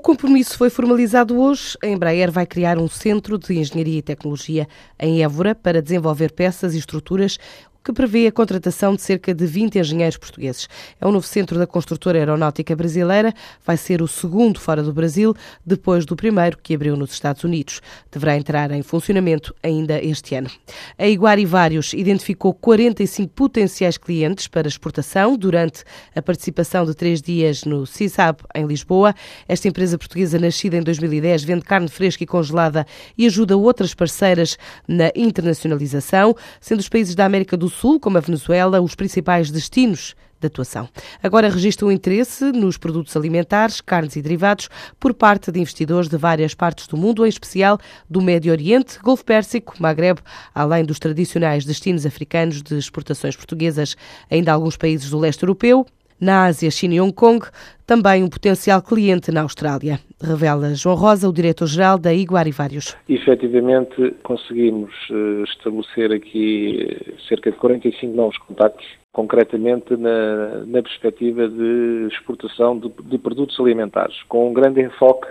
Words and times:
O 0.00 0.02
compromisso 0.02 0.56
foi 0.56 0.70
formalizado 0.70 1.38
hoje. 1.38 1.76
A 1.84 1.86
Embraer 1.86 2.32
vai 2.32 2.46
criar 2.46 2.78
um 2.78 2.88
centro 2.88 3.36
de 3.36 3.58
engenharia 3.58 3.98
e 3.98 4.02
tecnologia 4.02 4.66
em 4.98 5.22
Évora 5.22 5.54
para 5.54 5.82
desenvolver 5.82 6.32
peças 6.32 6.74
e 6.74 6.78
estruturas 6.78 7.38
que 7.82 7.92
prevê 7.92 8.26
a 8.26 8.32
contratação 8.32 8.94
de 8.94 9.02
cerca 9.02 9.34
de 9.34 9.46
20 9.46 9.78
engenheiros 9.78 10.16
portugueses. 10.16 10.68
É 11.00 11.06
um 11.06 11.12
novo 11.12 11.26
centro 11.26 11.58
da 11.58 11.66
construtora 11.66 12.18
aeronáutica 12.18 12.76
brasileira, 12.76 13.32
vai 13.64 13.76
ser 13.76 14.02
o 14.02 14.08
segundo 14.08 14.60
fora 14.60 14.82
do 14.82 14.92
Brasil, 14.92 15.34
depois 15.64 16.04
do 16.04 16.14
primeiro 16.14 16.58
que 16.62 16.74
abriu 16.74 16.96
nos 16.96 17.12
Estados 17.12 17.42
Unidos. 17.44 17.80
Deverá 18.10 18.36
entrar 18.36 18.70
em 18.70 18.82
funcionamento 18.82 19.54
ainda 19.62 20.02
este 20.02 20.34
ano. 20.34 20.50
A 20.98 21.06
Iguari 21.06 21.46
Vários 21.46 21.94
identificou 21.94 22.52
45 22.52 23.32
potenciais 23.34 23.96
clientes 23.96 24.46
para 24.46 24.68
exportação 24.68 25.36
durante 25.36 25.82
a 26.14 26.20
participação 26.20 26.84
de 26.84 26.94
três 26.94 27.22
dias 27.22 27.64
no 27.64 27.86
CISAB 27.86 28.40
em 28.54 28.66
Lisboa. 28.66 29.14
Esta 29.48 29.68
empresa 29.68 29.96
portuguesa, 29.96 30.38
nascida 30.38 30.76
em 30.76 30.82
2010, 30.82 31.44
vende 31.44 31.64
carne 31.64 31.88
fresca 31.88 32.24
e 32.24 32.26
congelada 32.26 32.86
e 33.16 33.26
ajuda 33.26 33.56
outras 33.56 33.94
parceiras 33.94 34.58
na 34.86 35.10
internacionalização, 35.14 36.34
sendo 36.60 36.80
os 36.80 36.88
países 36.88 37.14
da 37.14 37.24
América 37.24 37.56
do 37.56 37.69
Sul, 37.70 37.98
como 37.98 38.18
a 38.18 38.20
Venezuela, 38.20 38.80
os 38.80 38.94
principais 38.94 39.50
destinos 39.50 40.14
de 40.40 40.46
atuação. 40.46 40.88
Agora 41.22 41.48
registra 41.48 41.86
o 41.86 41.92
interesse 41.92 42.50
nos 42.52 42.76
produtos 42.76 43.16
alimentares, 43.16 43.80
carnes 43.80 44.16
e 44.16 44.22
derivados 44.22 44.68
por 44.98 45.12
parte 45.12 45.52
de 45.52 45.60
investidores 45.60 46.08
de 46.08 46.16
várias 46.16 46.54
partes 46.54 46.86
do 46.86 46.96
mundo, 46.96 47.24
em 47.24 47.28
especial 47.28 47.78
do 48.08 48.20
Médio 48.22 48.50
Oriente, 48.50 48.98
Golfo 49.00 49.24
Pérsico, 49.24 49.74
Magreb, 49.78 50.18
além 50.54 50.84
dos 50.84 50.98
tradicionais 50.98 51.64
destinos 51.64 52.06
africanos 52.06 52.62
de 52.62 52.76
exportações 52.76 53.36
portuguesas, 53.36 53.96
ainda 54.30 54.52
alguns 54.52 54.76
países 54.76 55.10
do 55.10 55.18
leste 55.18 55.42
europeu, 55.42 55.86
na 56.20 56.44
Ásia, 56.44 56.70
China 56.70 56.94
e 56.94 57.00
Hong 57.00 57.12
Kong, 57.12 57.46
também 57.86 58.22
um 58.22 58.28
potencial 58.28 58.82
cliente 58.82 59.32
na 59.32 59.42
Austrália. 59.42 59.98
Revela 60.22 60.74
João 60.74 60.94
Rosa, 60.94 61.28
o 61.28 61.32
diretor-geral 61.32 61.98
da 61.98 62.12
Iguari 62.12 62.52
Vários. 62.52 62.96
Efetivamente, 63.08 64.14
conseguimos 64.22 64.92
eh, 65.10 65.42
estabelecer 65.44 66.12
aqui 66.12 66.86
eh, 66.88 67.14
cerca 67.28 67.50
de 67.50 67.56
45 67.56 68.14
novos 68.14 68.38
contactos, 68.38 68.86
concretamente 69.12 69.96
na, 69.96 70.64
na 70.66 70.82
perspectiva 70.82 71.48
de 71.48 72.08
exportação 72.12 72.78
de, 72.78 72.90
de, 73.04 73.18
produtos 73.18 73.58
alimentares, 73.58 74.22
com 74.28 74.50
um 74.50 74.52
grande 74.52 74.82
enfoque 74.82 75.26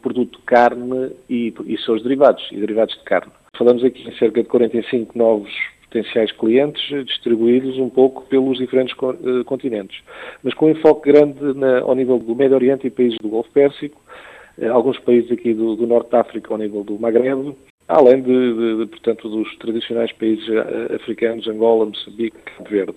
produto 0.00 0.38
de 0.38 0.44
carne 0.44 1.10
e, 1.28 1.52
e 1.66 1.78
seus 1.78 2.02
derivados, 2.02 2.46
e 2.52 2.56
derivados 2.56 2.94
de 2.94 3.02
carne. 3.02 3.32
Falamos 3.56 3.82
aqui 3.82 4.08
em 4.08 4.16
cerca 4.16 4.42
de 4.42 4.48
45 4.48 5.18
novos 5.18 5.50
potenciais 5.88 6.30
clientes 6.32 7.06
distribuídos 7.06 7.78
um 7.78 7.88
pouco 7.88 8.22
pelos 8.26 8.58
diferentes 8.58 8.94
eh, 9.00 9.44
continentes, 9.44 10.02
mas 10.42 10.54
com 10.54 10.66
um 10.66 10.70
enfoque 10.70 11.10
grande 11.10 11.42
na, 11.54 11.80
ao 11.80 11.94
nível 11.94 12.18
do 12.18 12.34
Médio 12.34 12.56
Oriente 12.56 12.86
e 12.86 12.90
países 12.90 13.18
do 13.18 13.28
Golfo 13.28 13.50
Pérsico, 13.50 14.00
eh, 14.58 14.68
alguns 14.68 14.98
países 15.00 15.32
aqui 15.32 15.54
do, 15.54 15.74
do 15.76 15.86
Norte 15.86 16.10
da 16.10 16.20
África 16.20 16.52
ao 16.52 16.58
nível 16.58 16.84
do 16.84 16.98
Magreb, 16.98 17.54
além 17.88 18.20
de, 18.20 18.54
de, 18.54 18.76
de, 18.78 18.86
portanto, 18.86 19.28
dos 19.28 19.56
tradicionais 19.56 20.12
países 20.12 20.46
eh, 20.48 20.94
africanos, 20.94 21.48
Angola, 21.48 21.86
Moçambique, 21.86 22.36
Cabo 22.44 22.68
Verde. 22.68 22.96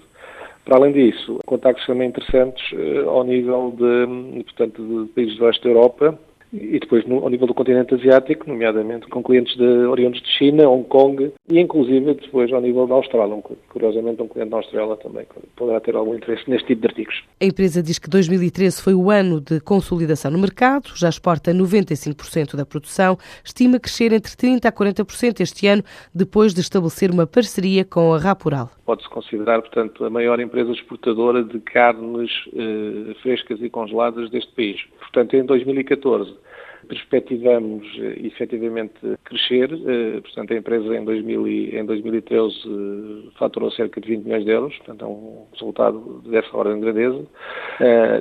Para 0.66 0.78
além 0.78 0.92
disso, 0.92 1.40
contactos 1.46 1.86
também 1.88 2.10
interessantes 2.10 2.64
ao 3.08 3.24
nível 3.24 3.74
de, 3.76 4.44
portanto, 4.44 5.06
de 5.06 5.12
países 5.14 5.36
do 5.36 5.46
leste 5.46 5.64
da 5.64 5.70
Europa, 5.72 6.20
e 6.54 6.80
depois 6.80 7.06
no, 7.06 7.24
ao 7.24 7.30
nível 7.30 7.48
do 7.48 7.54
continente 7.54 7.94
asiático, 7.96 8.48
nomeadamente 8.48 9.08
com 9.08 9.24
clientes 9.24 9.56
de, 9.56 9.64
oriundos 9.64 10.22
de 10.22 10.28
China, 10.30 10.70
Hong 10.70 10.88
Kong 10.88 11.32
e 11.50 11.60
inclusive 11.60 12.14
depois 12.14 12.52
ao 12.52 12.62
nível 12.62 12.88
da 12.88 12.96
Austrália. 12.96 13.36
Um, 13.36 13.42
curiosamente, 13.70 14.22
um 14.22 14.28
cliente 14.28 14.52
da 14.52 14.58
Austrália 14.58 14.96
também 14.98 15.26
poderá 15.56 15.80
ter 15.80 15.96
algum 15.96 16.16
interesse 16.16 16.50
neste 16.50 16.68
tipo 16.68 16.82
de 16.82 16.88
artigos. 16.88 17.24
A 17.40 17.46
empresa 17.46 17.82
diz 17.82 17.98
que 17.98 18.10
2013 18.10 18.82
foi 18.82 18.94
o 18.94 19.10
ano 19.10 19.40
de 19.40 19.60
consolidação 19.62 20.32
no 20.32 20.38
mercado, 20.38 20.92
já 20.96 21.10
exporta 21.10 21.54
95% 21.54 22.56
da 22.56 22.66
produção, 22.66 23.18
estima 23.44 23.80
crescer 23.80 24.12
entre 24.12 24.32
30% 24.32 24.66
a 24.66 24.72
40% 24.72 25.40
este 25.40 25.68
ano, 25.68 25.84
depois 26.14 26.54
de 26.54 26.62
estabelecer 26.62 27.12
uma 27.12 27.26
parceria 27.26 27.86
com 27.86 28.14
a 28.14 28.18
Rapural. 28.18 28.70
Pode-se 28.86 29.10
considerar, 29.10 29.62
portanto, 29.62 30.04
a 30.04 30.10
maior 30.10 30.40
empresa 30.40 30.72
exportadora 30.72 31.44
de 31.44 31.60
carnes 31.60 32.30
eh, 32.54 33.14
frescas 33.22 33.62
e 33.62 33.70
congeladas 33.70 34.30
deste 34.30 34.52
país. 34.54 34.82
Portanto, 35.00 35.36
em 35.36 35.46
2014 35.46 36.41
perspectivamos 36.88 37.88
eh, 37.98 38.28
efetivamente 38.28 39.00
crescer. 39.24 39.72
Eh, 39.72 40.22
portanto, 40.22 40.54
a 40.54 40.58
empresa 40.58 40.96
em, 40.96 41.04
2000 41.04 41.48
e, 41.48 41.78
em 41.78 41.86
2013 41.86 42.56
eh, 42.56 43.30
faturou 43.38 43.72
cerca 43.72 44.00
de 44.02 44.08
20 44.08 44.24
milhões 44.24 44.46
de 44.46 44.52
euros, 44.52 44.78
portanto, 44.78 45.06
é 45.06 45.08
um 45.08 45.46
resultado 45.54 46.22
dessa 46.26 46.56
ordem 46.56 46.76
de 46.76 46.82
grandeza. 46.82 47.26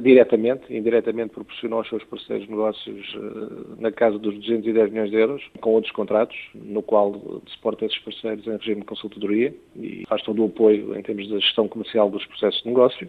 diretamente, 0.02 0.74
indiretamente 0.74 1.34
proporcionou 1.34 1.80
aos 1.80 1.88
seus 1.88 2.04
parceiros 2.04 2.48
negócios 2.48 3.18
na 3.78 3.92
casa 3.92 4.18
dos 4.18 4.34
210 4.34 4.90
milhões 4.90 5.10
de 5.10 5.16
euros, 5.16 5.42
com 5.60 5.70
outros 5.70 5.92
contratos, 5.92 6.36
no 6.54 6.82
qual 6.82 7.42
suporta 7.46 7.84
esses 7.84 7.98
parceiros 7.98 8.46
em 8.46 8.56
regime 8.56 8.80
de 8.80 8.86
consultoria 8.86 9.54
e 9.76 10.04
faz 10.08 10.22
todo 10.22 10.42
o 10.42 10.46
apoio 10.46 10.96
em 10.96 11.02
termos 11.02 11.28
da 11.28 11.38
gestão 11.38 11.68
comercial 11.68 12.10
dos 12.10 12.24
processos 12.26 12.62
de 12.62 12.68
negócio. 12.68 13.08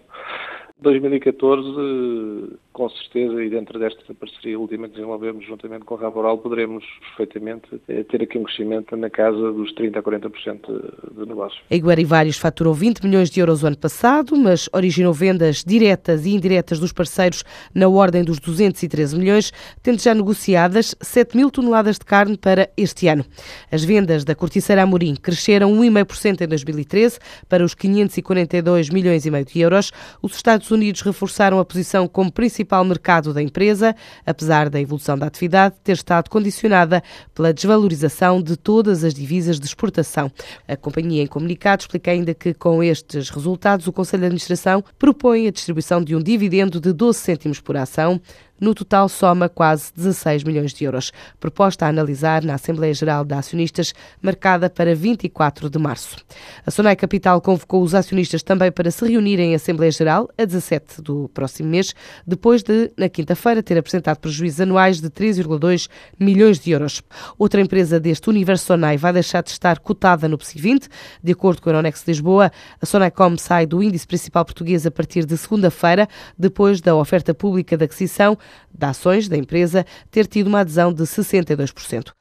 2014, 0.82 2.58
com 2.74 2.90
certeza, 2.90 3.44
e 3.44 3.52
dentro 3.52 3.78
desta 3.78 4.02
parceria 4.16 4.60
última 4.60 4.88
que 4.88 4.96
desenvolvemos 4.96 5.46
juntamente 5.46 5.86
com 5.86 5.94
a 5.94 6.00
Raboral, 6.00 6.40
poderemos 6.40 6.84
perfeitamente 7.00 7.80
eh, 7.88 8.04
ter 8.04 8.24
aqui 8.24 8.40
um 8.40 8.44
crescimento 8.44 8.98
na 8.98 9.08
casa 9.08 9.52
dos 9.52 9.72
30% 9.76 9.98
a 9.98 10.02
40% 10.02 11.20
de 11.20 11.26
negócio. 11.28 11.62
A 11.70 11.76
Iguari 11.76 12.04
Vários 12.04 12.38
faturou 12.40 12.74
20 12.74 13.02
milhões 13.02 13.30
de 13.30 13.40
euros 13.40 13.62
o 13.62 13.68
ano 13.68 13.78
passado, 13.78 14.36
mas 14.36 14.68
originou 14.74 15.14
vendas 15.14 15.64
diretas 15.64 16.26
e 16.26 16.32
indiretas 16.32 16.80
dos 16.80 16.92
parceiros 16.92 17.44
na 17.76 17.88
ordem 17.88 18.24
dos 18.24 18.40
213 18.40 19.20
milhões, 19.20 19.54
tendo 19.84 20.02
já 20.02 20.16
negociadas 20.16 20.96
7 21.00 21.38
mil 21.38 21.52
toneladas 21.52 22.00
de 22.00 22.06
carne 22.06 22.40
para 22.40 22.68
este 22.76 23.08
ano. 23.08 23.24
As 23.72 23.84
vendas 23.84 24.24
da 24.24 24.34
Corticeira 24.34 24.82
Amorim 24.82 25.16
cresceram 25.16 25.72
1,5% 25.74 26.42
em 26.42 26.48
2013 26.48 27.20
para 27.48 27.64
os 27.64 27.76
542 27.76 28.90
milhões 28.90 29.28
e 29.28 29.30
meio 29.30 29.46
de 29.46 29.60
euros. 29.60 29.92
Os 30.24 30.36
Estados 30.36 30.71
Unidos 30.72 31.02
reforçaram 31.02 31.60
a 31.60 31.66
posição 31.66 32.08
como 32.08 32.32
principal 32.32 32.84
mercado 32.84 33.34
da 33.34 33.42
empresa, 33.42 33.96
apesar 34.26 34.70
da 34.70 34.80
evolução 34.80 35.18
da 35.18 35.28
atividade 35.28 35.76
ter 35.84 35.94
estado 35.94 36.30
condicionada 36.30 37.04
pela 37.36 37.54
desvalorização 37.54 38.42
de 38.42 38.58
todas 38.58 39.04
as 39.04 39.14
divisas 39.14 39.60
de 39.60 39.66
exportação. 39.66 40.32
A 40.68 40.76
companhia, 40.76 41.22
em 41.22 41.28
comunicado, 41.28 41.82
explica 41.82 42.12
ainda 42.12 42.34
que, 42.34 42.54
com 42.54 42.82
estes 42.82 43.30
resultados, 43.30 43.88
o 43.88 43.94
Conselho 43.94 44.22
de 44.22 44.28
Administração 44.28 44.84
propõe 44.98 45.48
a 45.48 45.52
distribuição 45.52 46.04
de 46.04 46.16
um 46.16 46.20
dividendo 46.20 46.80
de 46.80 46.92
12 46.94 47.20
cêntimos 47.20 47.60
por 47.60 47.78
ação, 47.78 48.20
no 48.62 48.76
total, 48.76 49.10
soma 49.10 49.50
quase 49.50 49.92
16 49.96 50.44
milhões 50.44 50.72
de 50.72 50.86
euros. 50.86 51.12
Proposta 51.40 51.88
a 51.88 51.90
analisar 51.90 52.44
na 52.44 52.54
Assembleia 52.54 52.94
Geral 52.94 53.26
de 53.26 53.34
Acionistas, 53.34 53.92
marcada 54.22 54.70
para 54.70 54.94
24 54.94 55.68
de 55.68 55.80
março. 55.80 56.18
A 56.64 56.70
Sonai 56.70 56.96
Capital 56.96 57.42
convocou 57.42 57.82
os 57.82 57.96
acionistas 57.96 58.44
também 58.44 58.72
para 58.72 58.92
se 58.92 59.04
reunirem 59.04 59.54
em 59.54 59.56
Assembleia 59.56 59.92
Geral 59.92 60.30
a 60.38 60.46
17 60.46 61.02
do 61.02 61.28
próximo 61.34 61.70
mês, 61.70 61.96
depois 62.26 62.62
de, 62.62 62.92
na 62.96 63.10
quinta-feira, 63.10 63.64
ter 63.64 63.80
apresentado 63.80 64.20
prejuízos 64.20 64.62
anuais 64.62 65.02
de 65.02 65.10
3,2 65.10 65.90
milhões 66.20 66.60
de 66.60 66.70
euros. 66.70 67.02
Outra 67.40 67.62
empresa 67.62 68.00
deste 68.00 68.30
universo 68.30 68.68
Sonai 68.68 68.96
vai 68.96 69.12
deixar 69.12 69.42
de 69.42 69.50
estar 69.50 69.80
cotada 69.80 70.28
no 70.28 70.38
PSI 70.38 70.62
20. 70.62 70.88
De 71.24 71.32
acordo 71.32 71.60
com 71.64 71.70
a 71.70 71.72
Euronext 71.72 72.08
Lisboa, 72.08 72.52
a 72.80 72.86
Sonaicom 72.86 73.36
sai 73.40 73.66
do 73.66 73.82
índice 73.82 74.06
principal 74.06 74.46
português 74.46 74.86
a 74.86 74.92
partir 74.92 75.26
de 75.26 75.36
segunda-feira, 75.36 76.08
depois 76.38 76.80
da 76.80 76.96
oferta 76.96 77.34
pública 77.34 77.76
de 77.76 77.86
aquisição 77.86 78.38
de 78.74 78.86
ações 78.86 79.28
da 79.28 79.38
empresa 79.38 79.86
ter 80.10 80.28
tido 80.28 80.48
uma 80.48 80.60
adesão 80.62 80.94
de 80.94 81.04
62%. 81.04 82.12